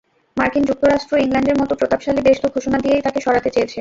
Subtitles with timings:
[0.37, 3.69] মার্কিন যুক্তরাষ্ট্র, ইংল্যান্ডের মতো প্রতাপশালী দেশ তো ঘোষণা দিয়েই তাঁকে সরাতে চেয়েছে।